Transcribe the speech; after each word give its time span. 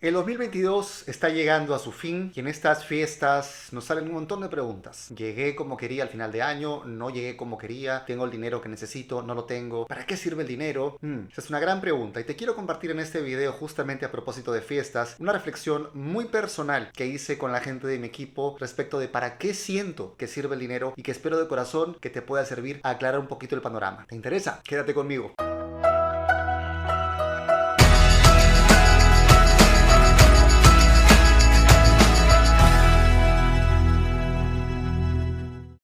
El 0.00 0.14
2022 0.14 1.08
está 1.08 1.28
llegando 1.28 1.74
a 1.74 1.80
su 1.80 1.90
fin 1.90 2.30
y 2.32 2.38
en 2.38 2.46
estas 2.46 2.84
fiestas 2.84 3.70
nos 3.72 3.86
salen 3.86 4.06
un 4.06 4.12
montón 4.12 4.40
de 4.40 4.48
preguntas. 4.48 5.08
Llegué 5.08 5.56
como 5.56 5.76
quería 5.76 6.04
al 6.04 6.08
final 6.08 6.30
de 6.30 6.40
año, 6.40 6.84
no 6.84 7.10
llegué 7.10 7.36
como 7.36 7.58
quería, 7.58 8.04
tengo 8.04 8.24
el 8.24 8.30
dinero 8.30 8.60
que 8.60 8.68
necesito, 8.68 9.22
no 9.22 9.34
lo 9.34 9.42
tengo. 9.42 9.88
¿Para 9.88 10.06
qué 10.06 10.16
sirve 10.16 10.42
el 10.42 10.48
dinero? 10.48 10.98
Hmm, 11.00 11.26
esa 11.32 11.40
es 11.40 11.50
una 11.50 11.58
gran 11.58 11.80
pregunta 11.80 12.20
y 12.20 12.24
te 12.24 12.36
quiero 12.36 12.54
compartir 12.54 12.92
en 12.92 13.00
este 13.00 13.22
video 13.22 13.52
justamente 13.52 14.06
a 14.06 14.12
propósito 14.12 14.52
de 14.52 14.60
fiestas 14.60 15.16
una 15.18 15.32
reflexión 15.32 15.90
muy 15.94 16.26
personal 16.26 16.92
que 16.92 17.06
hice 17.06 17.36
con 17.36 17.50
la 17.50 17.60
gente 17.60 17.88
de 17.88 17.98
mi 17.98 18.06
equipo 18.06 18.56
respecto 18.60 19.00
de 19.00 19.08
para 19.08 19.36
qué 19.36 19.52
siento 19.52 20.14
que 20.16 20.28
sirve 20.28 20.54
el 20.54 20.60
dinero 20.60 20.92
y 20.94 21.02
que 21.02 21.10
espero 21.10 21.40
de 21.40 21.48
corazón 21.48 21.96
que 22.00 22.08
te 22.08 22.22
pueda 22.22 22.44
servir 22.44 22.78
a 22.84 22.90
aclarar 22.90 23.18
un 23.18 23.26
poquito 23.26 23.56
el 23.56 23.62
panorama. 23.62 24.06
¿Te 24.08 24.14
interesa? 24.14 24.60
Quédate 24.62 24.94
conmigo. 24.94 25.34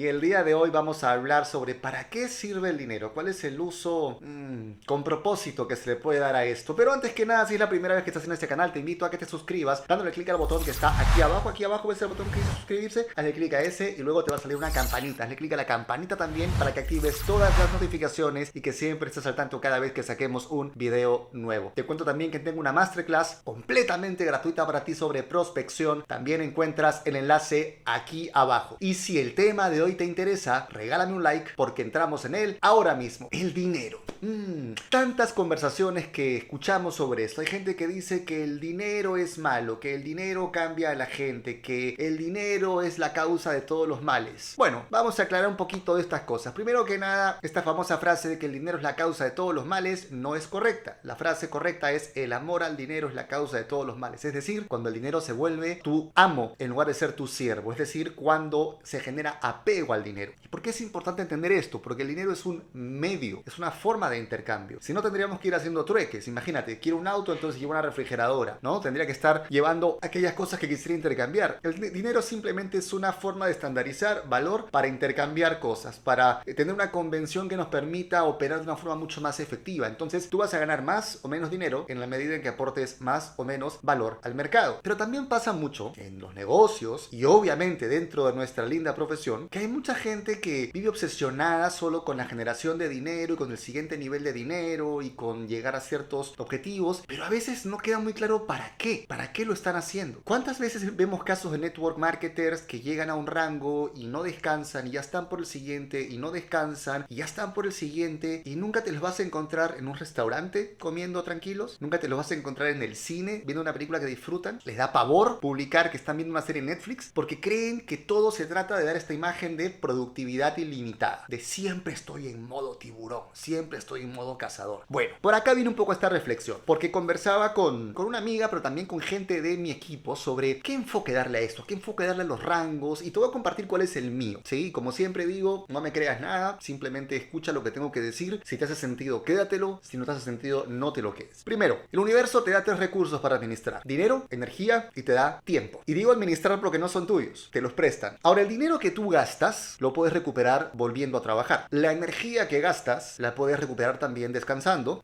Y 0.00 0.08
el 0.08 0.18
día 0.18 0.42
de 0.42 0.54
hoy 0.54 0.70
vamos 0.70 1.04
a 1.04 1.12
hablar 1.12 1.44
sobre 1.44 1.74
para 1.74 2.08
qué 2.08 2.26
sirve 2.28 2.70
el 2.70 2.78
dinero, 2.78 3.12
cuál 3.12 3.28
es 3.28 3.44
el 3.44 3.60
uso 3.60 4.16
mm, 4.22 4.86
con 4.86 5.04
propósito 5.04 5.68
que 5.68 5.76
se 5.76 5.90
le 5.90 5.96
puede 5.96 6.18
dar 6.18 6.34
a 6.34 6.46
esto. 6.46 6.74
Pero 6.74 6.90
antes 6.90 7.12
que 7.12 7.26
nada, 7.26 7.46
si 7.46 7.52
es 7.52 7.60
la 7.60 7.68
primera 7.68 7.94
vez 7.94 8.04
que 8.04 8.08
estás 8.08 8.24
en 8.24 8.32
este 8.32 8.48
canal, 8.48 8.72
te 8.72 8.78
invito 8.78 9.04
a 9.04 9.10
que 9.10 9.18
te 9.18 9.26
suscribas 9.26 9.86
dándole 9.86 10.10
clic 10.10 10.30
al 10.30 10.38
botón 10.38 10.64
que 10.64 10.70
está 10.70 10.98
aquí 10.98 11.20
abajo. 11.20 11.50
Aquí 11.50 11.64
abajo 11.64 11.88
ves 11.88 12.00
el 12.00 12.08
botón 12.08 12.30
que 12.30 12.36
dice 12.36 12.50
suscribirse, 12.50 13.06
hazle 13.14 13.32
clic 13.34 13.52
a 13.52 13.60
ese 13.60 13.94
y 13.98 14.00
luego 14.00 14.24
te 14.24 14.30
va 14.30 14.38
a 14.38 14.40
salir 14.40 14.56
una 14.56 14.70
campanita. 14.70 15.24
Hazle 15.24 15.36
clic 15.36 15.52
a 15.52 15.56
la 15.56 15.66
campanita 15.66 16.16
también 16.16 16.50
para 16.52 16.72
que 16.72 16.80
actives 16.80 17.20
todas 17.26 17.52
las 17.58 17.70
notificaciones 17.70 18.52
y 18.54 18.62
que 18.62 18.72
siempre 18.72 19.10
estés 19.10 19.26
al 19.26 19.36
tanto 19.36 19.60
cada 19.60 19.80
vez 19.80 19.92
que 19.92 20.02
saquemos 20.02 20.46
un 20.46 20.72
video 20.76 21.28
nuevo. 21.34 21.72
Te 21.74 21.84
cuento 21.84 22.06
también 22.06 22.30
que 22.30 22.38
tengo 22.38 22.58
una 22.58 22.72
masterclass 22.72 23.42
completamente 23.44 24.24
gratuita 24.24 24.64
para 24.64 24.82
ti 24.82 24.94
sobre 24.94 25.24
prospección. 25.24 26.04
También 26.06 26.40
encuentras 26.40 27.02
el 27.04 27.16
enlace 27.16 27.82
aquí 27.84 28.30
abajo. 28.32 28.78
Y 28.80 28.94
si 28.94 29.18
el 29.18 29.34
tema 29.34 29.68
de 29.68 29.82
hoy 29.82 29.89
te 29.94 30.04
interesa, 30.04 30.68
regálame 30.70 31.12
un 31.12 31.22
like 31.22 31.52
porque 31.56 31.82
entramos 31.82 32.24
en 32.24 32.34
él 32.34 32.58
ahora 32.60 32.94
mismo. 32.94 33.28
El 33.30 33.54
dinero. 33.54 34.00
Mm, 34.20 34.69
tantas 34.90 35.32
conversaciones 35.32 36.08
que 36.08 36.36
escuchamos 36.36 36.96
sobre 36.96 37.22
esto. 37.22 37.40
Hay 37.40 37.46
gente 37.46 37.76
que 37.76 37.86
dice 37.86 38.24
que 38.24 38.42
el 38.42 38.58
dinero 38.58 39.16
es 39.16 39.38
malo, 39.38 39.78
que 39.78 39.94
el 39.94 40.02
dinero 40.02 40.50
cambia 40.50 40.90
a 40.90 40.96
la 40.96 41.06
gente, 41.06 41.60
que 41.60 41.94
el 41.96 42.18
dinero 42.18 42.82
es 42.82 42.98
la 42.98 43.12
causa 43.12 43.52
de 43.52 43.60
todos 43.60 43.86
los 43.86 44.02
males. 44.02 44.54
Bueno, 44.56 44.84
vamos 44.90 45.20
a 45.20 45.22
aclarar 45.22 45.48
un 45.48 45.56
poquito 45.56 45.94
de 45.94 46.02
estas 46.02 46.22
cosas. 46.22 46.54
Primero 46.54 46.84
que 46.84 46.98
nada, 46.98 47.38
esta 47.40 47.62
famosa 47.62 47.98
frase 47.98 48.28
de 48.28 48.38
que 48.40 48.46
el 48.46 48.52
dinero 48.52 48.78
es 48.78 48.82
la 48.82 48.96
causa 48.96 49.22
de 49.22 49.30
todos 49.30 49.54
los 49.54 49.64
males 49.64 50.10
no 50.10 50.34
es 50.34 50.48
correcta. 50.48 50.98
La 51.04 51.14
frase 51.14 51.48
correcta 51.48 51.92
es 51.92 52.10
el 52.16 52.32
amor 52.32 52.64
al 52.64 52.76
dinero 52.76 53.06
es 53.08 53.14
la 53.14 53.28
causa 53.28 53.58
de 53.58 53.64
todos 53.64 53.86
los 53.86 53.96
males. 53.96 54.24
Es 54.24 54.34
decir, 54.34 54.66
cuando 54.66 54.88
el 54.88 54.96
dinero 54.96 55.20
se 55.20 55.32
vuelve 55.32 55.76
tu 55.76 56.10
amo 56.16 56.56
en 56.58 56.70
lugar 56.70 56.88
de 56.88 56.94
ser 56.94 57.12
tu 57.12 57.28
siervo. 57.28 57.70
Es 57.70 57.78
decir, 57.78 58.16
cuando 58.16 58.80
se 58.82 58.98
genera 58.98 59.38
apego 59.40 59.94
al 59.94 60.02
dinero. 60.02 60.32
¿Y 60.44 60.48
por 60.48 60.62
qué 60.62 60.70
es 60.70 60.80
importante 60.80 61.22
entender 61.22 61.52
esto? 61.52 61.80
Porque 61.80 62.02
el 62.02 62.08
dinero 62.08 62.32
es 62.32 62.44
un 62.44 62.64
medio, 62.72 63.44
es 63.46 63.56
una 63.56 63.70
forma 63.70 64.10
de 64.10 64.18
intercambio. 64.18 64.79
Si 64.80 64.94
no, 64.94 65.02
tendríamos 65.02 65.38
que 65.40 65.48
ir 65.48 65.54
haciendo 65.54 65.84
trueques. 65.84 66.26
Imagínate, 66.26 66.78
quiero 66.78 66.96
un 66.96 67.06
auto, 67.06 67.34
entonces 67.34 67.60
llevo 67.60 67.72
una 67.72 67.82
refrigeradora, 67.82 68.58
¿no? 68.62 68.80
Tendría 68.80 69.04
que 69.04 69.12
estar 69.12 69.46
llevando 69.50 69.98
aquellas 70.00 70.32
cosas 70.32 70.58
que 70.58 70.70
quisiera 70.70 70.94
intercambiar. 70.94 71.60
El 71.62 71.92
dinero 71.92 72.22
simplemente 72.22 72.78
es 72.78 72.94
una 72.94 73.12
forma 73.12 73.44
de 73.44 73.52
estandarizar 73.52 74.26
valor 74.26 74.70
para 74.70 74.88
intercambiar 74.88 75.60
cosas, 75.60 75.98
para 75.98 76.40
eh, 76.46 76.54
tener 76.54 76.72
una 76.72 76.90
convención 76.90 77.46
que 77.46 77.58
nos 77.58 77.68
permita 77.68 78.24
operar 78.24 78.60
de 78.60 78.64
una 78.64 78.76
forma 78.78 78.96
mucho 78.96 79.20
más 79.20 79.38
efectiva. 79.38 79.86
Entonces, 79.86 80.30
tú 80.30 80.38
vas 80.38 80.54
a 80.54 80.58
ganar 80.58 80.82
más 80.82 81.18
o 81.22 81.28
menos 81.28 81.50
dinero 81.50 81.84
en 81.88 82.00
la 82.00 82.06
medida 82.06 82.34
en 82.34 82.40
que 82.40 82.48
aportes 82.48 83.02
más 83.02 83.34
o 83.36 83.44
menos 83.44 83.80
valor 83.82 84.18
al 84.22 84.34
mercado. 84.34 84.80
Pero 84.82 84.96
también 84.96 85.26
pasa 85.26 85.52
mucho 85.52 85.92
en 85.96 86.18
los 86.20 86.34
negocios 86.34 87.08
y 87.10 87.24
obviamente 87.24 87.86
dentro 87.86 88.26
de 88.26 88.32
nuestra 88.32 88.64
linda 88.64 88.94
profesión 88.94 89.50
que 89.50 89.58
hay 89.58 89.68
mucha 89.68 89.94
gente 89.94 90.40
que 90.40 90.70
vive 90.72 90.88
obsesionada 90.88 91.68
solo 91.68 92.02
con 92.02 92.16
la 92.16 92.24
generación 92.24 92.78
de 92.78 92.88
dinero 92.88 93.34
y 93.34 93.36
con 93.36 93.50
el 93.50 93.58
siguiente 93.58 93.98
nivel 93.98 94.24
de 94.24 94.32
dinero 94.32 94.69
y 94.70 95.10
con 95.10 95.48
llegar 95.48 95.74
a 95.74 95.80
ciertos 95.80 96.34
objetivos, 96.38 97.02
pero 97.08 97.24
a 97.24 97.28
veces 97.28 97.66
no 97.66 97.78
queda 97.78 97.98
muy 97.98 98.12
claro 98.12 98.46
para 98.46 98.76
qué, 98.76 99.04
para 99.08 99.32
qué 99.32 99.44
lo 99.44 99.52
están 99.52 99.74
haciendo. 99.74 100.20
¿Cuántas 100.22 100.60
veces 100.60 100.96
vemos 100.96 101.24
casos 101.24 101.50
de 101.50 101.58
network 101.58 101.98
marketers 101.98 102.62
que 102.62 102.80
llegan 102.80 103.10
a 103.10 103.16
un 103.16 103.26
rango 103.26 103.92
y 103.96 104.06
no 104.06 104.22
descansan 104.22 104.86
y 104.86 104.92
ya 104.92 105.00
están 105.00 105.28
por 105.28 105.40
el 105.40 105.46
siguiente 105.46 106.06
y 106.08 106.18
no 106.18 106.30
descansan 106.30 107.04
y 107.08 107.16
ya 107.16 107.24
están 107.24 107.52
por 107.52 107.66
el 107.66 107.72
siguiente 107.72 108.42
y 108.44 108.54
nunca 108.54 108.84
te 108.84 108.92
los 108.92 109.00
vas 109.00 109.18
a 109.18 109.24
encontrar 109.24 109.74
en 109.76 109.88
un 109.88 109.96
restaurante 109.96 110.76
comiendo 110.78 111.24
tranquilos? 111.24 111.78
¿Nunca 111.80 111.98
te 111.98 112.06
los 112.06 112.16
vas 112.16 112.30
a 112.30 112.34
encontrar 112.34 112.68
en 112.68 112.84
el 112.84 112.94
cine 112.94 113.42
viendo 113.44 113.60
una 113.60 113.72
película 113.72 113.98
que 113.98 114.06
disfrutan? 114.06 114.60
¿Les 114.64 114.76
da 114.76 114.92
pavor 114.92 115.40
publicar 115.40 115.90
que 115.90 115.96
están 115.96 116.16
viendo 116.16 116.32
una 116.32 116.42
serie 116.42 116.60
en 116.60 116.66
Netflix? 116.66 117.10
Porque 117.12 117.40
creen 117.40 117.80
que 117.84 117.96
todo 117.96 118.30
se 118.30 118.46
trata 118.46 118.78
de 118.78 118.84
dar 118.84 118.96
esta 118.96 119.14
imagen 119.14 119.56
de 119.56 119.70
productividad 119.70 120.56
ilimitada, 120.58 121.24
de 121.28 121.40
siempre 121.40 121.92
estoy 121.92 122.28
en 122.28 122.46
modo 122.46 122.76
tiburón, 122.76 123.24
siempre 123.32 123.78
estoy 123.78 124.02
en 124.02 124.12
modo 124.12 124.38
cazador. 124.38 124.59
Bueno, 124.88 125.14
por 125.20 125.34
acá 125.34 125.54
viene 125.54 125.68
un 125.68 125.76
poco 125.76 125.92
esta 125.92 126.08
reflexión, 126.08 126.58
porque 126.64 126.90
conversaba 126.90 127.54
con, 127.54 127.92
con 127.94 128.06
una 128.06 128.18
amiga, 128.18 128.48
pero 128.48 128.62
también 128.62 128.86
con 128.86 129.00
gente 129.00 129.42
de 129.42 129.56
mi 129.56 129.70
equipo 129.70 130.16
sobre 130.16 130.60
qué 130.60 130.74
enfoque 130.74 131.12
darle 131.12 131.38
a 131.38 131.40
esto, 131.42 131.64
qué 131.66 131.74
enfoque 131.74 132.04
darle 132.04 132.22
a 132.22 132.26
los 132.26 132.42
rangos, 132.42 133.02
y 133.02 133.10
te 133.10 133.18
voy 133.18 133.28
a 133.28 133.32
compartir 133.32 133.66
cuál 133.66 133.82
es 133.82 133.96
el 133.96 134.10
mío. 134.10 134.40
Sí, 134.44 134.72
como 134.72 134.92
siempre 134.92 135.26
digo, 135.26 135.66
no 135.68 135.80
me 135.80 135.92
creas 135.92 136.20
nada, 136.20 136.58
simplemente 136.60 137.16
escucha 137.16 137.52
lo 137.52 137.62
que 137.62 137.70
tengo 137.70 137.92
que 137.92 138.00
decir. 138.00 138.40
Si 138.44 138.56
te 138.56 138.64
hace 138.64 138.74
sentido, 138.74 139.22
quédatelo. 139.22 139.80
Si 139.82 139.96
no 139.96 140.04
te 140.04 140.12
hace 140.12 140.20
sentido, 140.20 140.66
no 140.68 140.92
te 140.92 141.02
lo 141.02 141.14
quedes. 141.14 141.42
Primero, 141.44 141.78
el 141.92 141.98
universo 141.98 142.42
te 142.42 142.50
da 142.50 142.64
tres 142.64 142.78
recursos 142.78 143.20
para 143.20 143.36
administrar: 143.36 143.82
dinero, 143.84 144.26
energía 144.30 144.90
y 144.94 145.02
te 145.02 145.12
da 145.12 145.40
tiempo. 145.44 145.82
Y 145.86 145.94
digo 145.94 146.12
administrar 146.12 146.60
porque 146.60 146.78
no 146.78 146.88
son 146.88 147.06
tuyos, 147.06 147.48
te 147.52 147.60
los 147.60 147.72
prestan. 147.72 148.18
Ahora, 148.22 148.42
el 148.42 148.48
dinero 148.48 148.78
que 148.78 148.90
tú 148.90 149.08
gastas 149.08 149.76
lo 149.78 149.92
puedes 149.92 150.12
recuperar 150.12 150.70
volviendo 150.74 151.18
a 151.18 151.22
trabajar. 151.22 151.66
La 151.70 151.92
energía 151.92 152.48
que 152.48 152.60
gastas 152.60 153.18
la 153.18 153.34
puedes 153.34 153.58
recuperar 153.58 153.98
también 153.98 154.32
descansando, 154.32 154.49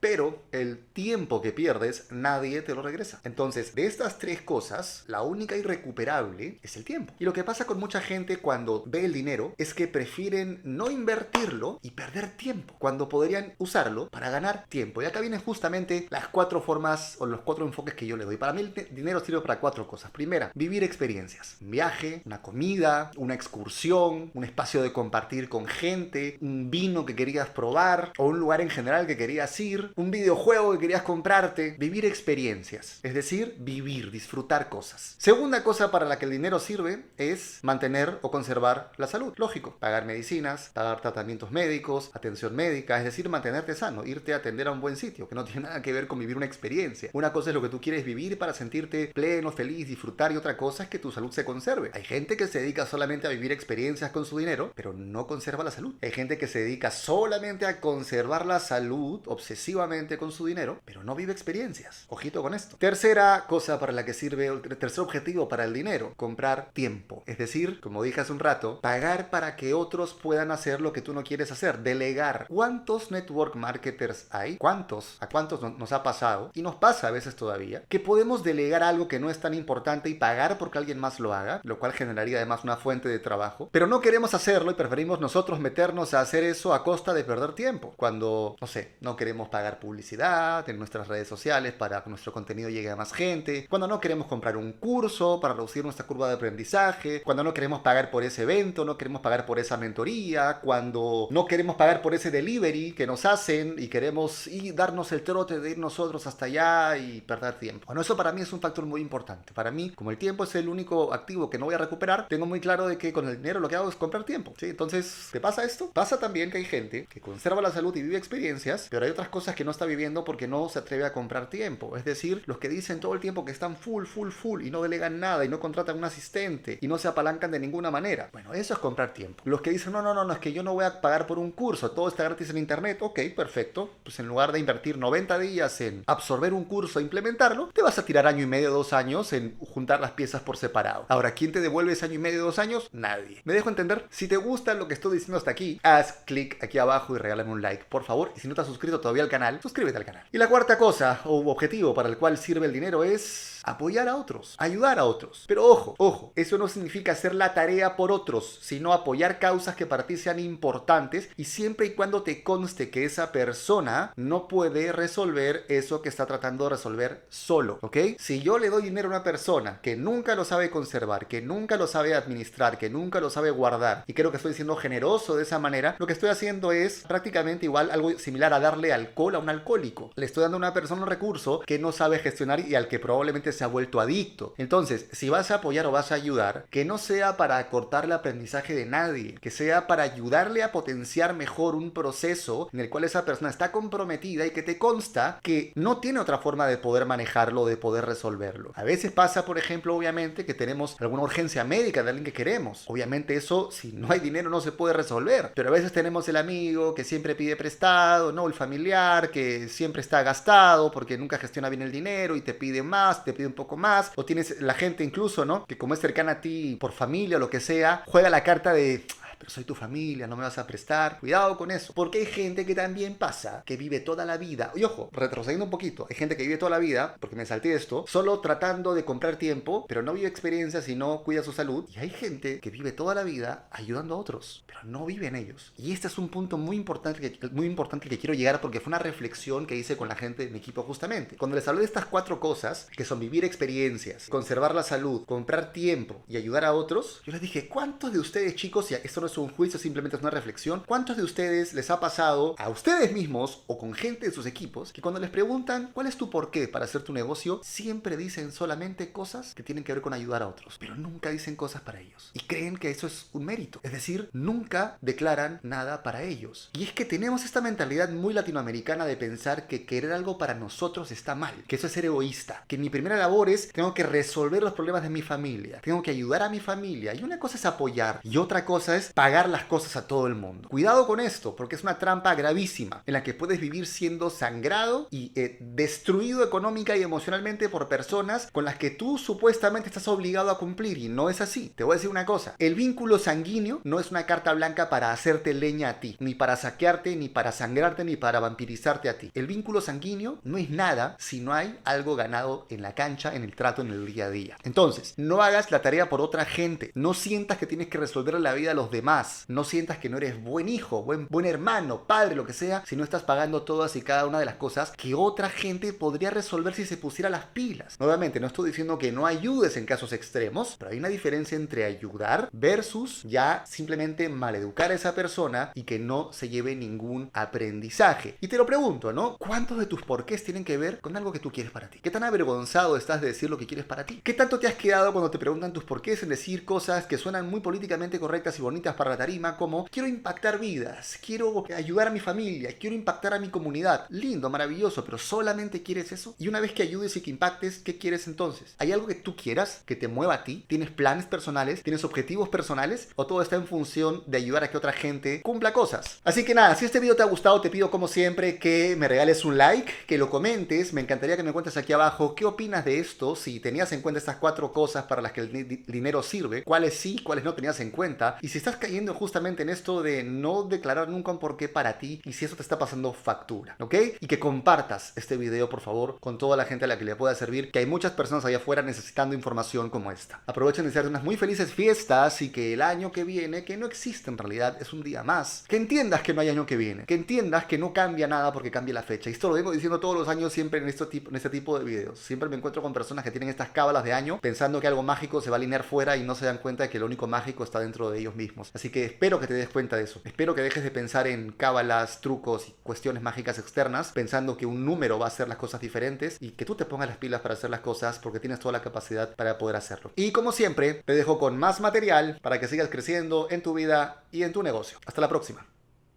pero 0.01 0.43
el 0.51 0.79
tiempo 0.93 1.41
que 1.41 1.53
pierdes 1.53 2.09
nadie 2.11 2.63
te 2.63 2.75
lo 2.75 2.83
regresa. 2.83 3.21
Entonces, 3.23 3.75
de 3.75 3.87
estas 3.87 4.19
tres 4.19 4.43
cosas, 4.43 5.05
la 5.07 5.23
única 5.23 5.57
irrecuperable 5.57 6.59
es 6.63 6.77
el 6.77 6.85
tiempo. 6.85 7.15
Y 7.19 7.25
lo 7.25 7.33
que 7.33 7.45
pasa 7.45 7.65
con 7.65 7.79
mucha 7.79 8.01
gente 8.01 8.39
cuando 8.39 8.83
ve 8.87 9.05
el 9.05 9.13
dinero 9.13 9.55
es 9.57 9.73
que 9.73 9.87
prefieren 9.87 10.61
no 10.65 10.91
invertirlo 10.91 11.79
y 11.83 11.93
perder 11.93 12.37
tiempo, 12.37 12.75
cuando 12.79 13.09
podrían 13.09 13.55
usarlo 13.59 14.09
para 14.09 14.31
ganar 14.31 14.67
tiempo. 14.69 15.01
Y 15.01 15.05
acá 15.05 15.21
vienen 15.21 15.41
justamente 15.41 16.09
las 16.11 16.27
cuatro 16.29 16.61
formas 16.61 17.17
o 17.21 17.27
los 17.27 17.43
cuatro 17.43 17.65
enfoques 17.65 17.95
que 17.95 18.07
yo 18.07 18.17
le 18.17 18.25
doy. 18.25 18.37
Para 18.37 18.53
mí 18.53 18.63
el 18.63 18.95
dinero 18.95 19.25
sirve 19.25 19.43
para 19.43 19.61
cuatro 19.61 19.87
cosas. 19.87 20.11
Primera, 20.11 20.51
vivir 20.55 20.83
experiencias. 20.83 21.57
Un 21.61 21.71
viaje, 21.71 22.23
una 22.25 22.43
comida, 22.43 23.13
una 23.17 23.35
excursión, 23.35 24.33
un 24.35 24.45
espacio 24.45 24.83
de 24.83 24.93
compartir 24.93 25.49
con 25.49 25.67
gente, 25.67 26.37
un 26.41 26.71
vino 26.71 27.07
que 27.07 27.15
querías 27.15 27.49
probar 27.49 28.13
o 28.19 28.27
un 28.27 28.41
lugar 28.41 28.61
en 28.61 28.71
general 28.71 29.07
que 29.07 29.17
querías 29.17 29.36
ir, 29.59 29.93
un 29.97 30.11
videojuego 30.11 30.73
que 30.73 30.79
querías 30.79 31.03
comprarte, 31.03 31.77
vivir 31.79 32.05
experiencias, 32.05 33.01
es 33.03 33.15
decir, 33.15 33.57
vivir, 33.59 34.11
disfrutar 34.11 34.69
cosas. 34.69 35.17
Segunda 35.19 35.63
cosa 35.63 35.91
para 35.91 36.07
la 36.07 36.19
que 36.19 36.25
el 36.25 36.31
dinero 36.31 36.59
sirve 36.59 37.05
es 37.17 37.61
mantener 37.63 38.19
o 38.23 38.31
conservar 38.31 38.93
la 38.97 39.07
salud, 39.07 39.33
lógico, 39.37 39.77
pagar 39.79 40.05
medicinas, 40.05 40.71
pagar 40.73 41.01
tratamientos 41.01 41.51
médicos, 41.51 42.11
atención 42.15 42.55
médica, 42.55 42.99
es 42.99 43.05
decir, 43.05 43.29
mantenerte 43.29 43.75
sano, 43.75 44.05
irte 44.05 44.35
a 44.35 44.39
atender 44.39 44.69
a 44.69 44.73
un 44.73 44.81
buen 44.81 44.97
sitio, 44.97 45.29
que 45.29 45.35
no 45.35 45.45
tiene 45.45 45.61
nada 45.69 45.83
que 45.83 45.93
ver 45.93 46.07
con 46.07 46.19
vivir 46.19 46.37
una 46.37 46.47
experiencia. 46.47 47.11
Una 47.13 47.33
cosa 47.33 47.51
es 47.51 47.55
lo 47.55 47.63
que 47.63 47.69
tú 47.69 47.81
quieres 47.81 48.05
vivir 48.05 48.39
para 48.39 48.55
sentirte 48.55 49.09
pleno, 49.09 49.53
feliz, 49.53 49.89
disfrutar 49.89 50.33
y 50.33 50.37
otra 50.37 50.57
cosa 50.57 50.85
es 50.85 50.89
que 50.89 50.99
tu 50.99 51.13
salud 51.13 51.33
se 51.33 51.45
conserve. 51.45 51.91
Hay 51.95 52.05
gente 52.05 52.37
que 52.37 52.47
se 52.47 52.61
dedica 52.61 52.87
solamente 52.87 53.27
a 53.27 53.31
vivir 53.31 53.53
experiencias 53.53 54.11
con 54.11 54.25
su 54.25 54.39
dinero, 54.39 54.73
pero 54.75 54.93
no 54.93 55.27
conserva 55.27 55.65
la 55.65 55.71
salud. 55.71 55.95
Hay 56.03 56.11
gente 56.11 56.39
que 56.39 56.47
se 56.47 56.61
dedica 56.61 56.91
solamente 56.91 57.67
a 57.67 57.81
conservar 57.81 58.47
la 58.47 58.61
salud 58.61 59.16
obsesivamente 59.27 60.19
con 60.19 60.33
su 60.33 60.47
dinero, 60.47 60.81
pero 60.85 61.03
no 61.03 61.15
vive 61.15 61.33
experiencias. 61.33 62.05
Ojito 62.09 62.43
con 62.43 62.55
esto. 62.55 62.77
Tercera 62.77 63.45
cosa 63.49 63.79
para 63.81 63.93
la 63.93 64.05
que 64.05 64.15
sirve, 64.15 64.51
tercer 64.79 65.01
objetivo 65.01 65.49
para 65.49 65.65
el 65.65 65.73
dinero, 65.73 66.13
comprar 66.17 66.71
tiempo. 66.73 67.23
Es 67.27 67.39
decir, 67.39 67.81
como 67.81 68.03
dije 68.03 68.21
hace 68.21 68.33
un 68.33 68.39
rato, 68.39 68.81
pagar 68.81 69.31
para 69.31 69.57
que 69.57 69.75
otros 69.75 70.15
puedan 70.15 70.51
hacer 70.51 70.81
lo 70.81 70.93
que 70.93 71.03
tú 71.03 71.13
no 71.13 71.25
quieres 71.25 71.51
hacer, 71.53 71.81
delegar. 71.81 72.47
¿Cuántos 72.49 73.11
network 73.11 73.57
marketers 73.57 74.27
hay? 74.31 74.57
¿Cuántos? 74.57 75.17
¿A 75.21 75.29
cuántos 75.29 75.61
nos 75.79 75.93
ha 75.93 76.03
pasado? 76.03 76.51
Y 76.55 76.63
nos 76.63 76.77
pasa 76.77 77.09
a 77.09 77.13
veces 77.13 77.37
todavía, 77.37 77.85
que 77.89 78.01
podemos 78.01 78.43
delegar 78.43 78.83
algo 78.83 79.09
que 79.09 79.19
no 79.19 79.31
es 79.31 79.41
tan 79.41 79.55
importante 79.55 80.09
y 80.09 80.15
pagar 80.15 80.59
porque 80.59 80.79
alguien 80.79 80.99
más 80.99 81.21
lo 81.21 81.35
haga, 81.35 81.61
lo 81.65 81.79
cual 81.79 81.93
generaría 81.93 82.39
además 82.39 82.65
una 82.65 82.77
fuente 82.77 83.09
de 83.09 83.19
trabajo, 83.19 83.69
pero 83.73 83.87
no 83.87 84.01
queremos 84.01 84.35
hacerlo 84.35 84.71
y 84.71 84.75
preferimos 84.75 85.21
nosotros 85.21 85.61
meternos 85.61 86.15
a 86.15 86.21
hacer 86.21 86.45
eso 86.45 86.75
a 86.75 86.85
costa 86.85 87.15
de 87.15 87.25
perder 87.25 87.53
tiempo. 87.53 87.95
Cuando, 87.97 88.57
no 88.61 88.67
sé, 88.67 88.97
no 89.07 89.15
queremos 89.15 89.49
pagar 89.49 89.79
publicidad 89.79 90.69
en 90.69 90.79
nuestras 90.79 91.07
redes 91.07 91.29
sociales 91.29 91.73
para 91.73 92.03
que 92.03 92.11
nuestro 92.11 92.33
contenido 92.33 92.69
llegue 92.69 92.91
a 92.91 92.97
más 92.97 93.13
gente. 93.13 93.69
Cuando 93.71 93.87
no 93.87 94.01
queremos 94.01 94.27
comprar 94.27 94.57
un 94.57 94.73
curso 94.73 95.39
para 95.41 95.55
reducir 95.55 95.85
nuestra 95.85 96.07
curva 96.09 96.27
de 96.27 96.35
aprendizaje. 96.35 97.23
Cuando 97.23 97.45
no 97.45 97.55
queremos 97.55 97.83
pagar 97.83 98.11
por 98.11 98.25
ese 98.25 98.43
evento, 98.43 98.85
no 98.85 98.99
queremos 98.99 99.23
pagar 99.23 99.47
por 99.47 99.61
esa 99.61 99.77
mentoría. 99.77 100.59
Cuando 100.61 101.29
no 101.31 101.47
queremos 101.47 101.77
pagar 101.77 102.03
por 102.03 102.15
ese 102.15 102.33
delivery 102.33 102.93
que 102.93 103.07
nos 103.07 103.25
hacen 103.25 103.77
y 103.79 103.87
queremos 103.87 104.49
y 104.49 104.73
darnos 104.73 105.13
el 105.13 105.23
trote 105.23 105.61
de 105.61 105.71
ir 105.71 105.79
nosotros 105.79 106.27
hasta 106.27 106.47
allá 106.47 106.97
y 106.97 107.21
perder 107.21 107.61
tiempo. 107.61 107.87
Bueno, 107.87 108.01
eso 108.01 108.17
para 108.17 108.33
mí 108.33 108.41
es 108.41 108.53
un 108.53 108.61
factor 108.61 108.85
muy 108.87 109.01
importante. 109.01 109.53
Para 109.55 109.71
mí, 109.71 109.91
como 109.91 110.11
el 110.11 110.19
tiempo 110.19 110.43
es 110.43 110.55
el 110.57 110.69
único 110.69 111.15
activo 111.15 111.49
que 111.49 111.59
no 111.59 111.67
voy 111.67 111.77
a 111.77 111.79
recuperar, 111.79 112.27
tengo 112.29 112.45
muy 112.45 112.59
claro 112.59 112.89
de 112.89 112.99
que 112.99 113.13
con 113.13 113.29
el 113.29 113.37
dinero 113.37 113.61
lo 113.61 113.69
que 113.69 113.77
hago 113.77 113.89
es 113.89 113.95
comprar 113.95 114.25
tiempo. 114.25 114.53
Entonces, 114.61 115.29
¿qué 115.31 115.39
pasa 115.39 115.63
esto? 115.63 115.93
Pasa 115.93 116.19
también 116.19 116.51
que 116.51 116.59
hay 116.59 116.65
gente 116.65 117.07
que 117.09 117.21
conserva 117.21 117.63
la 117.63 117.71
salud 117.71 117.95
y 117.95 118.03
vive 118.03 118.17
experiencias, 118.17 118.89
pero 118.97 119.05
hay 119.05 119.13
otras 119.13 119.29
cosas 119.29 119.55
que 119.55 119.63
no 119.63 119.73
está 119.73 119.85
viviendo 119.85 120.25
porque 120.25 120.49
no 120.49 120.71
se 120.71 120.79
atreve 120.79 121.05
a 121.05 121.13
comprar 121.13 121.51
tiempo. 121.51 121.99
Es 121.99 122.07
decir, 122.07 122.43
los 122.47 122.57
que 122.57 122.71
dicen 122.71 122.99
todo 122.99 123.13
el 123.13 123.21
tiempo 123.21 123.45
que 123.45 123.53
están 123.53 123.77
full, 123.77 124.07
full, 124.07 124.31
full 124.31 124.63
y 124.63 124.71
no 124.71 124.81
delegan 124.81 125.21
nada 125.21 125.45
y 125.45 125.51
no 125.51 125.61
contratan 125.61 125.99
un 125.99 126.05
asistente 126.05 126.79
y 126.81 126.89
no 126.89 126.97
se 126.97 127.07
apalancan 127.07 127.51
de 127.51 127.61
ninguna 127.61 127.91
manera. 127.91 128.31
Bueno, 128.33 128.55
eso 128.55 128.73
es 128.73 128.81
comprar 128.81 129.13
tiempo. 129.13 129.43
Los 129.45 129.61
que 129.61 129.69
dicen, 129.69 129.93
no, 129.93 130.01
no, 130.01 130.15
no, 130.15 130.25
no, 130.25 130.33
es 130.33 130.39
que 130.39 130.55
yo 130.55 130.63
no 130.63 130.73
voy 130.73 130.87
a 130.87 131.03
pagar 131.03 131.27
por 131.27 131.39
un 131.39 131.51
curso, 131.51 131.91
todo 131.91 132.09
está 132.09 132.25
gratis 132.25 132.49
en 132.49 132.57
internet, 132.57 132.97
ok, 133.03 133.21
perfecto. 133.37 133.91
Pues 134.03 134.19
en 134.19 134.29
lugar 134.29 134.51
de 134.51 134.61
invertir 134.61 134.97
90 134.97 135.39
días 135.41 135.79
en 135.83 136.03
absorber 136.07 136.55
un 136.55 136.65
curso 136.65 136.99
e 136.99 137.03
implementarlo, 137.03 137.69
te 137.75 137.83
vas 137.83 137.99
a 137.99 138.05
tirar 138.07 138.27
año 138.27 138.45
y 138.45 138.47
medio, 138.47 138.71
dos 138.71 138.95
años 138.95 139.31
en 139.35 139.59
juntar 139.59 140.01
las 140.01 140.13
piezas 140.13 140.41
por 140.41 140.57
separado. 140.57 141.05
Ahora, 141.11 141.35
¿quién 141.35 141.53
te 141.53 141.61
devuelve 141.61 141.93
ese 141.93 142.07
año 142.07 142.15
y 142.15 142.19
medio, 142.19 142.43
dos 142.43 142.59
años? 142.59 142.89
Nadie. 142.93 143.43
¿Me 143.45 143.53
dejo 143.53 143.69
entender? 143.69 144.07
Si 144.09 144.27
te 144.27 144.39
gusta 144.39 144.73
lo 144.73 144.89
que 144.89 144.95
estoy 144.95 145.13
diciendo 145.13 145.37
hasta 145.37 145.51
aquí, 145.51 145.79
haz 145.83 146.23
clic 146.25 146.65
aquí 146.65 146.79
abajo 146.79 147.15
y 147.15 147.19
regálame 147.19 147.51
un 147.51 147.61
like, 147.61 147.85
por 147.91 148.03
favor. 148.03 148.33
Y 148.35 148.41
si 148.41 148.49
no 148.49 148.55
te 148.55 148.63
has 148.63 148.67
suscrito 148.67 148.86
todavía 148.91 149.23
al 149.23 149.29
canal, 149.29 149.61
suscríbete 149.61 149.99
al 149.99 150.05
canal. 150.05 150.25
Y 150.33 150.39
la 150.39 150.49
cuarta 150.49 150.79
cosa 150.79 151.21
o 151.25 151.51
objetivo 151.51 151.95
para 151.95 152.09
el 152.09 152.19
cual 152.19 152.39
sirve 152.39 152.67
el 152.67 152.73
dinero 152.73 153.05
es 153.05 153.57
apoyar 153.67 154.09
a 154.09 154.17
otros, 154.17 154.55
ayudar 154.59 154.99
a 154.99 155.05
otros. 155.05 155.45
Pero 155.49 155.67
ojo, 155.67 155.95
ojo, 155.99 156.33
eso 156.37 156.57
no 156.57 156.69
significa 156.69 157.13
hacer 157.13 157.35
la 157.35 157.53
tarea 157.53 157.97
por 157.97 158.13
otros, 158.13 158.59
sino 158.63 158.93
apoyar 158.93 159.39
causas 159.39 159.75
que 159.75 159.87
para 159.87 160.07
ti 160.07 160.17
sean 160.17 160.39
importantes 160.39 161.29
y 161.37 161.45
siempre 161.45 161.87
y 161.87 161.95
cuando 161.95 162.23
te 162.23 162.45
conste 162.45 162.91
que 162.91 163.05
esa 163.05 163.33
persona 163.33 164.13
no 164.17 164.47
puede 164.49 164.93
resolver 164.93 165.65
eso 165.69 166.01
que 166.01 166.09
está 166.09 166.27
tratando 166.27 166.65
de 166.65 166.71
resolver 166.71 167.27
solo, 167.29 167.79
¿ok? 167.83 167.97
Si 168.19 168.41
yo 168.41 168.59
le 168.59 168.71
doy 168.71 168.83
dinero 168.83 169.09
a 169.09 169.11
una 169.11 169.25
persona 169.25 169.81
que 169.83 169.97
nunca 169.97 170.37
lo 170.37 170.45
sabe 170.45 170.71
conservar, 170.71 171.27
que 171.27 171.43
nunca 171.43 171.77
lo 171.77 171.89
sabe 171.89 172.15
administrar, 172.15 172.79
que 172.79 172.89
nunca 172.89 173.21
lo 173.21 173.31
sabe 173.31 173.51
guardar, 173.51 174.05
y 174.07 174.15
creo 174.15 174.31
que 174.31 174.37
estoy 174.37 174.55
siendo 174.55 174.77
generoso 174.77 175.37
de 175.37 175.43
esa 175.43 175.59
manera, 175.59 175.97
lo 175.99 176.07
que 176.07 176.13
estoy 176.13 176.31
haciendo 176.31 176.71
es 176.71 177.03
prácticamente 177.09 177.67
igual 177.67 177.91
algo 177.91 178.17
similar 178.19 178.53
a 178.55 178.61
darle 178.77 178.93
alcohol 178.93 179.35
a 179.35 179.39
un 179.39 179.49
alcohólico. 179.49 180.11
Le 180.17 180.27
estoy 180.27 180.43
dando 180.43 180.57
a 180.57 180.59
una 180.59 180.75
persona 180.75 181.03
un 181.03 181.09
recurso 181.09 181.61
que 181.67 181.79
no 181.79 181.93
sabe 181.93 182.19
gestionar 182.19 182.61
y 182.61 182.75
al 182.75 182.89
que 182.89 182.99
probablemente 182.99 183.53
se 183.53 183.65
ha 183.65 183.69
vuelto 183.69 184.01
adicto. 184.01 184.55
Entonces, 184.59 185.07
si 185.13 185.29
vas 185.29 185.51
a 185.51 185.57
apoyar 185.57 185.87
o 185.87 185.91
vas 185.91 186.13
a 186.13 186.17
ayudar, 186.17 186.67
que 186.71 186.85
no 186.85 186.99
sea 186.99 187.37
para 187.37 187.69
cortar 187.71 188.05
el 188.05 188.13
aprendizaje 188.13 188.75
de 188.75 188.87
nadie, 188.87 189.37
que 189.41 189.51
sea 189.51 189.87
para 189.87 190.03
ayudarle 190.03 190.63
a 190.63 190.73
potenciar 190.73 191.35
mejor 191.35 191.75
un 191.75 191.91
proceso 191.91 192.69
en 192.73 192.81
el 192.81 192.91
cual 192.91 193.05
esa 193.05 193.25
persona 193.25 193.51
está 193.51 193.73
comprometida 193.73 194.47
y 194.47 194.51
que 194.51 194.63
te 194.63 194.79
consta 194.79 195.41
que 195.43 195.73
no 195.75 195.99
tiene 195.99 196.21
otra 196.21 196.39
forma 196.39 196.67
de 196.67 196.79
poder 196.79 197.07
manejarlo, 197.07 197.65
de 197.65 197.77
poder 197.77 198.05
resolverlo. 198.05 198.73
A 198.75 198.85
veces 198.85 199.13
pasa, 199.13 199.45
por 199.45 199.59
ejemplo, 199.59 199.97
obviamente, 199.97 200.45
que 200.45 200.55
tenemos 200.55 200.97
alguna 201.01 201.23
urgencia 201.23 201.65
médica 201.65 202.03
de 202.03 202.11
alguien 202.11 202.25
que 202.25 202.33
queremos. 202.33 202.85
Obviamente 202.89 203.37
eso, 203.37 203.71
si 203.71 203.93
no 203.93 204.13
hay 204.13 204.21
dinero, 204.21 204.51
no 204.51 204.61
se 204.61 204.73
puede 204.73 204.93
resolver. 204.93 205.53
Pero 205.55 205.69
a 205.69 205.73
veces 205.73 205.93
tenemos 205.93 206.29
el 206.29 206.37
amigo 206.37 206.95
que 206.95 207.05
siempre 207.05 207.35
pide 207.35 207.57
prestado, 207.57 208.33
¿no? 208.33 208.47
El 208.47 208.53
familiar 208.67 209.31
que 209.31 209.69
siempre 209.69 210.01
está 210.01 210.25
gastado 210.25 210.91
porque 210.91 211.17
nunca 211.17 211.39
gestiona 211.39 211.69
bien 211.69 211.83
el 211.83 211.93
dinero 211.93 212.35
y 212.35 212.41
te 212.41 212.53
pide 212.53 212.83
más, 212.83 213.25
te 213.25 213.33
pide 213.33 213.47
un 213.47 213.53
poco 213.53 213.77
más, 213.77 214.11
o 214.17 214.25
tienes 214.25 214.61
la 214.61 214.75
gente 214.75 215.05
incluso, 215.05 215.45
¿no? 215.45 215.65
Que 215.67 215.79
como 215.79 215.95
es 215.95 216.01
cercana 216.01 216.33
a 216.33 216.41
ti 216.41 216.77
por 216.81 216.91
familia 216.91 217.37
o 217.37 217.41
lo 217.41 217.49
que 217.49 217.61
sea, 217.61 218.03
juega 218.07 218.29
la 218.29 218.43
carta 218.43 218.73
de 218.73 219.07
pero 219.39 219.51
soy 219.51 219.65
tu 219.65 219.75
familia, 219.75 220.27
no 220.27 220.37
me 220.37 220.43
vas 220.43 220.59
a 220.59 220.67
prestar. 220.67 221.19
Cuidado 221.21 221.57
con 221.57 221.71
eso. 221.71 221.93
Porque 221.95 222.19
hay 222.19 222.27
gente 222.27 222.67
que 222.67 222.75
también 222.75 223.15
pasa, 223.15 223.63
que 223.67 223.77
vive 223.77 224.01
toda 224.01 224.25
la 224.25 224.37
vida. 224.37 224.73
Y 224.75 224.85
ojo, 224.85 225.11
retrocediendo 225.13 225.65
un 225.65 225.71
poquito, 225.71 226.07
hay 226.09 226.17
gente 226.17 226.37
que 226.37 226.43
vive 226.43 226.59
toda 226.59 226.71
la 226.71 226.79
vida, 226.79 227.17
porque 227.21 227.37
me 227.37 227.47
salté 227.47 227.75
esto, 227.75 228.05
solo 228.09 228.41
tratando 228.41 228.95
de 228.95 229.05
comprar 229.05 229.37
tiempo, 229.37 229.87
pero 229.89 230.03
no 230.03 230.13
vive 230.13 230.29
experiencias 230.29 230.89
y 230.89 230.95
no 230.95 231.23
cuida 231.23 231.43
su 231.43 231.53
salud. 231.53 231.89
Y 231.95 231.99
hay 231.99 232.11
gente 232.11 232.61
que 232.61 232.71
vive 232.71 232.93
toda 232.93 233.15
la 233.15 233.25
vida 233.25 233.69
ayudando 233.71 234.15
a 234.15 234.19
otros, 234.19 234.65
pero 234.67 234.81
no 234.85 235.07
vive 235.07 235.27
en 235.27 235.37
ellos. 235.37 235.73
Y 235.77 235.93
este 235.93 236.09
es 236.09 236.19
un 236.19 236.29
punto 236.29 236.59
muy 236.59 236.77
importante 236.77 237.21
que, 237.21 237.49
muy 237.49 237.67
importante 237.67 238.09
que 238.09 238.19
quiero 238.19 238.35
llegar 238.35 238.61
porque 238.61 238.81
fue 238.81 238.91
una 238.91 238.99
reflexión 238.99 239.67
que 239.67 239.77
hice 239.77 239.97
con 239.97 240.09
la 240.09 240.17
gente 240.17 240.45
de 240.45 240.51
mi 240.51 240.59
equipo 240.59 240.83
justamente. 240.83 241.37
Cuando 241.37 241.57
les 241.57 241.69
hablé 241.69 241.81
de 241.81 241.87
estas 241.87 242.07
cuatro 242.07 242.41
cosas, 242.41 242.89
que 242.97 243.05
son 243.05 243.21
vivir 243.21 243.45
experiencias, 243.45 244.29
conservar 244.29 244.75
la 244.75 244.83
salud, 244.83 245.25
comprar 245.27 245.73
tiempo 245.73 246.25
y 246.29 246.37
ayudar 246.37 246.65
a 246.65 246.73
otros, 246.73 247.23
yo 247.25 247.33
les 247.33 247.41
dije, 247.41 247.69
¿cuántos 247.69 248.13
de 248.13 248.19
ustedes 248.19 248.55
chicos, 248.55 248.91
y 248.91 248.95
esto 248.95 249.21
no 249.21 249.27
es 249.27 249.36
un 249.43 249.51
juicio, 249.51 249.79
simplemente 249.79 250.17
es 250.17 250.23
una 250.23 250.31
reflexión. 250.31 250.83
¿Cuántos 250.87 251.17
de 251.17 251.23
ustedes 251.23 251.75
les 251.75 251.91
ha 251.91 252.01
pasado 252.01 252.55
a 252.59 252.69
ustedes 252.69 253.13
mismos 253.13 253.63
o 253.67 253.79
con 253.79 253.95
gente 253.95 254.27
de 254.27 254.33
sus 254.33 254.47
equipos 254.47 254.93
que 254.93 255.03
cuando 255.03 255.21
les 255.21 255.31
preguntan 255.31 255.91
cuál 255.93 256.07
es 256.07 256.17
tu 256.17 256.31
porqué 256.31 256.69
para 256.69 256.85
hacer 256.85 257.03
tu 257.03 257.13
negocio, 257.13 257.61
siempre 257.63 258.17
dicen 258.17 258.53
solamente 258.53 259.13
cosas 259.13 259.55
que 259.55 259.63
tienen 259.63 259.85
que 259.85 259.93
ver 259.93 260.03
con 260.03 260.13
ayudar 260.13 260.43
a 260.43 260.49
otros, 260.49 260.77
pero 260.79 260.95
nunca 260.95 261.31
dicen 261.31 261.57
cosas 261.57 261.83
para 261.83 262.01
ellos? 262.01 262.31
Y 262.35 262.41
creen 262.41 262.77
que 262.77 262.91
eso 262.91 263.07
es 263.07 263.27
un 263.33 263.45
mérito. 263.45 263.81
Es 263.83 263.93
decir, 263.93 264.31
nunca 264.33 264.99
declaran 265.01 265.61
nada 265.63 266.03
para 266.03 266.23
ellos. 266.23 266.71
Y 266.73 266.85
es 266.85 266.93
que 266.93 267.05
tenemos 267.05 267.45
esta 267.45 267.61
mentalidad 267.61 268.11
muy 268.11 268.35
latinoamericana 268.35 269.07
de 269.07 269.17
pensar 269.17 269.67
que 269.67 269.85
querer 269.87 270.13
algo 270.13 270.39
para 270.39 270.55
nosotros 270.55 271.11
está 271.11 271.35
mal, 271.35 271.55
que 271.67 271.77
eso 271.77 271.87
es 271.87 271.93
ser 271.93 272.07
egoísta, 272.07 272.65
que 272.69 272.79
mi 272.79 272.91
primera 272.91 273.17
labor 273.17 273.49
es 273.49 273.73
tengo 273.73 273.95
que 273.95 274.03
resolver 274.03 274.63
los 274.63 274.73
problemas 274.73 275.03
de 275.03 275.11
mi 275.11 275.23
familia, 275.23 275.81
tengo 275.83 276.03
que 276.03 276.11
ayudar 276.11 276.43
a 276.43 276.49
mi 276.49 276.61
familia. 276.61 277.15
Y 277.15 277.23
una 277.23 277.39
cosa 277.39 277.57
es 277.57 277.65
apoyar 277.65 278.21
y 278.23 278.37
otra 278.37 278.65
cosa 278.65 278.97
es 278.97 279.13
pagar 279.17 279.49
las 279.49 279.65
cosas 279.65 279.97
a 279.97 280.07
todo 280.07 280.27
el 280.27 280.35
mundo. 280.35 280.69
Cuidado 280.69 281.07
con 281.07 281.21
esto, 281.21 281.57
porque 281.57 281.75
es 281.75 281.83
una 281.83 281.99
trampa 281.99 282.35
gravísima 282.35 283.03
en 283.07 283.15
la 283.15 283.23
que 283.23 283.33
puedes 283.33 283.59
vivir 283.59 283.87
siendo 283.87 284.29
sangrado 284.29 285.09
y 285.11 285.33
eh, 285.37 285.57
destruido 285.59 286.45
económica 286.45 286.95
y 286.99 287.03
emocionalmente 287.03 287.71
por 287.71 287.89
personas 287.89 288.51
con 288.53 288.67
las 288.67 288.77
que 288.77 288.91
tú 288.91 289.17
supuestamente 289.17 289.89
estás 289.89 290.07
obligado 290.07 290.51
a 290.51 290.59
cumplir 290.59 290.99
y 290.99 291.09
no 291.09 291.31
es 291.31 291.41
así. 291.41 291.73
Te 291.75 291.83
voy 291.83 291.95
a 291.95 291.97
decir 291.97 292.11
una 292.11 292.27
cosa, 292.27 292.57
el 292.59 292.75
vínculo 292.75 293.19
sanguíneo 293.19 293.81
no 293.85 294.01
es 294.01 294.11
una 294.11 294.27
carta 294.27 294.53
blanca 294.53 294.91
para 294.91 295.11
hacerte 295.13 295.55
leña 295.55 295.89
a 295.89 296.01
ti, 296.01 296.19
ni 296.21 296.35
para 296.35 296.57
saquearte, 296.57 297.17
ni 297.17 297.31
para 297.31 297.53
sangrarte, 297.53 298.05
ni 298.05 298.17
para 298.17 298.41
vampirizarte 298.41 299.09
a 299.09 299.17
ti. 299.17 299.31
El 299.33 299.47
vínculo 299.47 299.81
sanguíneo 299.81 300.41
no 300.45 300.59
es 300.59 300.69
nada 300.69 301.17
si 301.19 301.41
no 301.41 301.55
hay 301.55 301.79
algo 301.85 302.17
ganado 302.17 302.67
en 302.69 302.83
la 302.83 302.95
cancha, 302.95 303.35
en 303.35 303.45
el 303.45 303.57
trato, 303.57 303.81
en 303.81 303.93
el 303.93 304.05
día 304.05 304.27
a 304.27 304.31
día. 304.31 304.59
Entonces, 304.63 305.15
no 305.17 305.41
hagas 305.41 305.71
la 305.71 305.81
tarea 305.81 306.11
por 306.11 306.21
otra 306.21 306.45
gente, 306.45 306.91
no 306.95 307.15
sientas 307.15 307.57
que 307.57 307.67
tienes 307.67 307.89
que 307.89 307.97
resolver 307.97 308.39
la 308.39 308.53
vida 308.53 308.73
a 308.73 308.75
los 308.75 308.91
demás 308.91 309.06
no 309.47 309.63
sientas 309.63 309.99
que 309.99 310.09
no 310.09 310.17
eres 310.17 310.43
buen 310.43 310.69
hijo, 310.69 311.05
buen, 311.05 311.29
buen 311.29 311.47
hermano, 311.47 312.03
padre, 312.09 312.35
lo 312.35 312.45
que 312.45 312.53
sea, 312.53 312.83
si 312.85 312.97
no 312.97 313.05
estás 313.05 313.23
pagando 313.23 313.63
todas 313.63 313.95
y 313.95 314.03
cada 314.03 314.27
una 314.27 314.41
de 314.41 314.45
las 314.45 314.57
cosas 314.57 314.93
que 314.97 315.15
otra 315.15 315.49
gente 315.49 315.93
podría 315.93 316.31
resolver 316.31 316.75
si 316.75 316.85
se 316.85 316.97
pusiera 316.97 317.31
las 317.31 317.45
pilas. 317.45 318.01
Nuevamente, 318.01 318.41
no 318.41 318.49
estoy 318.49 318.71
diciendo 318.71 318.99
que 318.99 319.13
no 319.13 319.25
ayudes 319.25 319.77
en 319.77 319.87
casos 319.87 320.13
extremos, 320.13 320.75
pero 320.77 320.91
hay 320.91 320.99
una 320.99 321.09
diferencia 321.09 321.55
entre 321.55 321.85
ayudar 321.85 322.49
versus 322.53 323.23
ya 323.23 323.63
simplemente 323.65 324.29
maleducar 324.29 324.91
a 324.91 324.95
esa 324.95 325.15
persona 325.15 325.71
y 325.75 325.85
que 325.85 326.01
no 326.01 326.33
se 326.33 326.49
lleve 326.49 326.75
ningún 326.75 327.31
aprendizaje. 327.33 328.39
Y 328.41 328.49
te 328.49 328.59
lo 328.59 328.67
pregunto, 328.67 329.13
¿no? 329.13 329.37
¿Cuántos 329.39 329.79
de 329.79 329.87
tus 329.87 330.03
porqués 330.03 330.43
tienen 330.43 330.65
que 330.65 330.79
ver 330.79 331.01
con 331.01 331.17
algo 331.17 331.31
que 331.31 331.39
tú 331.39 331.53
quieres 331.53 331.71
para 331.71 331.89
ti? 331.89 332.01
¿Qué 332.01 332.11
tan 332.11 332.25
avergonzado 332.25 332.97
estás 332.97 333.21
de 333.21 333.29
decir 333.29 333.51
lo 333.51 333.57
que 333.57 333.69
quieres 333.69 333.87
para 333.87 334.05
ti? 334.05 334.21
¿Qué 334.25 334.35
tanto 334.35 334.59
te 334.59 334.67
has 334.67 334.75
quedado 334.75 335.13
cuando 335.13 335.31
te 335.31 335.39
preguntan 335.39 335.73
tus 335.73 335.85
porqués 335.85 336.25
en 336.25 336.31
decir 336.31 336.65
cosas 336.65 337.07
que 337.07 337.19
suenan 337.19 337.49
muy 337.49 337.61
políticamente 337.61 338.19
correctas 338.19 338.59
y 338.59 338.63
bonitas 338.63 338.96
para 338.97 339.11
la 339.11 339.17
como 339.57 339.87
quiero 339.87 340.09
impactar 340.09 340.59
vidas, 340.59 341.19
quiero 341.25 341.65
ayudar 341.75 342.09
a 342.09 342.11
mi 342.11 342.21
familia, 342.21 342.77
quiero 342.79 342.95
impactar 342.95 343.35
a 343.35 343.39
mi 343.39 343.49
comunidad. 343.49 344.07
Lindo, 344.09 344.49
maravilloso, 344.49 345.05
pero 345.05 345.19
solamente 345.19 345.83
quieres 345.83 346.13
eso. 346.13 346.35
Y 346.39 346.49
una 346.49 346.61
vez 346.61 346.73
que 346.73 346.83
ayudes 346.83 347.17
y 347.17 347.21
que 347.21 347.31
impactes, 347.31 347.79
¿qué 347.79 347.99
quieres 347.99 348.27
entonces? 348.27 348.75
¿Hay 348.79 348.93
algo 348.93 349.07
que 349.07 349.15
tú 349.15 349.35
quieras 349.35 349.83
que 349.85 349.97
te 349.97 350.09
mueva 350.09 350.35
a 350.35 350.45
ti? 350.45 350.65
¿Tienes 350.69 350.91
planes 350.91 351.27
personales? 351.27 351.83
¿Tienes 351.83 352.05
objetivos 352.05 352.49
personales? 352.49 353.09
¿O 353.17 353.27
todo 353.27 353.43
está 353.43 353.57
en 353.57 353.67
función 353.67 354.23
de 354.27 354.39
ayudar 354.39 354.65
a 354.65 354.71
que 354.71 354.77
otra 354.77 354.93
gente 354.93 355.43
cumpla 355.43 355.73
cosas? 355.73 356.21
Así 356.25 356.45
que 356.45 356.55
nada, 356.55 356.75
si 356.77 356.85
este 356.85 357.01
video 357.01 357.17
te 357.17 357.23
ha 357.23 357.27
gustado, 357.27 357.61
te 357.61 357.71
pido 357.71 357.91
como 357.91 358.09
siempre 358.09 358.59
que 358.59 358.95
me 358.97 359.09
regales 359.09 359.45
un 359.45 359.59
like, 359.59 359.93
que 360.07 360.19
lo 360.19 360.31
comentes. 360.31 360.93
Me 360.93 361.01
encantaría 361.01 361.37
que 361.37 361.43
me 361.43 361.53
cuentes 361.53 361.77
aquí 361.77 361.93
abajo 361.93 362.35
qué 362.35 362.45
opinas 362.45 362.85
de 362.85 363.01
esto, 363.01 363.35
si 363.35 363.61
tenías 363.61 363.93
en 363.93 364.03
cuenta 364.03 364.19
estas 364.19 364.37
cuatro 364.37 364.73
cosas 364.73 365.05
para 365.05 365.21
las 365.21 365.33
que 365.33 365.41
el 365.41 365.85
dinero 365.87 366.23
sirve, 366.23 366.63
cuáles 366.63 366.95
sí, 366.95 367.19
cuáles 367.23 367.45
no 367.45 367.55
tenías 367.55 367.81
en 367.81 367.91
cuenta. 367.91 368.39
Y 368.41 368.49
si 368.49 368.59
estás 368.59 368.77
cayendo 368.87 369.15
justamente 369.15 369.65
en 369.65 369.69
esto 369.69 370.01
de 370.01 370.23
no 370.23 370.63
declarar 370.63 371.09
nunca 371.09 371.33
un 371.33 371.41
porqué 371.41 371.69
para 371.69 371.99
ti 371.99 372.21
y 372.25 372.33
si 372.35 372.45
eso 372.45 372.55
te 372.55 372.63
está 372.63 372.79
pasando 372.79 373.13
factura, 373.13 373.75
¿ok? 373.81 373.95
Y 374.21 374.29
que 374.29 374.39
compartas 374.39 375.13
este 375.17 375.37
video, 375.37 375.69
por 375.69 375.81
favor, 375.81 376.19
con 376.21 376.39
toda 376.39 376.57
la 376.57 376.67
gente 376.67 376.85
a 376.85 376.89
la 376.89 376.97
que 376.97 377.05
le 377.05 377.17
pueda 377.17 377.35
servir, 377.35 377.73
que 377.73 377.81
hay 377.81 377.87
muchas 377.87 378.13
personas 378.13 378.45
allá 378.45 378.59
afuera 378.59 378.83
necesitando 378.83 379.35
información 379.35 379.91
como 379.91 380.13
esta. 380.13 380.41
Aprovechen 380.47 380.85
de 380.85 380.91
desearte 380.91 381.11
unas 381.11 381.25
muy 381.25 381.37
felices 381.37 381.73
fiestas 381.73 382.41
y 382.43 382.51
que 382.51 382.75
el 382.75 382.81
año 382.81 383.11
que 383.11 383.25
viene, 383.25 383.65
que 383.65 383.77
no 383.77 383.87
existe 383.87 384.31
en 384.31 384.39
realidad, 384.39 384.77
es 384.81 384.93
un 384.93 385.03
día 385.03 385.25
más. 385.25 385.65
Que 385.67 385.75
entiendas 385.75 386.23
que 386.23 386.33
no 386.33 386.43
hay 386.43 386.51
año 386.51 386.65
que 386.65 386.77
viene, 386.77 387.07
que 387.07 387.15
entiendas 387.15 387.65
que 387.65 387.79
no 387.79 387.93
cambia 387.93 388.29
nada 388.29 388.53
porque 388.53 388.71
cambia 388.71 388.95
la 388.95 389.03
fecha. 389.03 389.31
Y 389.31 389.33
esto 389.33 389.49
lo 389.49 389.55
vengo 389.55 389.73
diciendo 389.73 389.99
todos 389.99 390.15
los 390.15 390.29
años 390.29 390.53
siempre 390.53 390.79
en 390.79 390.89
este 390.89 391.07
tipo, 391.07 391.31
en 391.31 391.35
este 391.35 391.51
tipo 391.51 391.77
de 391.77 391.85
videos. 391.85 392.21
Siempre 392.21 392.49
me 392.49 392.55
encuentro 392.55 392.83
con 392.83 392.93
personas 392.93 393.25
que 393.25 393.33
tienen 393.33 393.49
estas 393.49 393.71
cábalas 393.71 394.05
de 394.05 394.13
año 394.13 394.39
pensando 394.41 394.81
que 394.81 394.87
algo 394.87 395.03
mágico 395.03 395.41
se 395.41 395.51
va 395.51 395.57
a 395.57 395.59
alinear 395.59 395.83
fuera 395.83 396.17
y 396.17 396.23
no 396.23 396.37
se 396.37 396.45
dan 396.45 396.59
cuenta 396.59 396.85
de 396.85 396.91
que 396.91 397.01
lo 397.01 397.07
único 397.07 397.27
mágico 397.27 397.65
está 397.65 397.81
dentro 397.81 398.11
de 398.11 398.21
ellos 398.21 398.37
mismos. 398.37 398.71
Así 398.77 398.91
que 398.91 399.07
espero 399.07 399.41
que 399.41 399.47
te 399.47 399.55
des 399.55 399.71
cuenta 399.71 399.97
de 399.97 400.03
eso. 400.03 400.21
Espero 400.27 400.55
que 400.55 400.61
dejes 400.61 400.85
de 400.85 400.91
pensar 400.91 401.27
en 401.27 401.51
cábalas, 401.51 402.21
trucos 402.21 402.69
y 402.69 402.75
cuestiones 402.83 403.23
mágicas 403.23 403.59
externas 403.59 404.13
pensando 404.13 404.59
que 404.59 404.67
un 404.67 404.85
número 404.85 405.19
va 405.19 405.25
a 405.25 405.29
hacer 405.29 405.49
las 405.49 405.57
cosas 405.57 405.81
diferentes 405.81 406.37
y 406.41 406.51
que 406.51 406.67
tú 406.67 406.75
te 406.75 406.85
pongas 406.85 407.09
las 407.09 407.17
pilas 407.17 407.41
para 407.41 407.55
hacer 407.55 407.71
las 407.71 407.81
cosas 407.81 408.19
porque 408.19 408.39
tienes 408.39 408.61
toda 408.61 408.73
la 408.73 408.83
capacidad 408.83 409.35
para 409.35 409.57
poder 409.57 409.77
hacerlo. 409.77 410.13
Y 410.15 410.31
como 410.31 410.53
siempre, 410.53 411.03
te 411.07 411.15
dejo 411.15 411.39
con 411.39 411.59
más 411.59 411.81
material 411.81 412.39
para 412.43 412.61
que 412.61 412.69
sigas 412.69 412.91
creciendo 412.91 413.49
en 413.51 413.63
tu 413.63 413.73
vida 413.73 414.25
y 414.31 414.43
en 414.43 414.53
tu 414.53 414.63
negocio. 414.63 414.99
Hasta 415.07 415.23
la 415.23 415.31
próxima. 415.31 415.67